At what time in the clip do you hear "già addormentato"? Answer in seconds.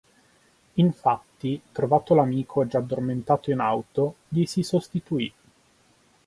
2.65-3.51